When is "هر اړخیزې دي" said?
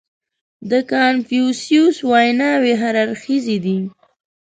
2.81-3.77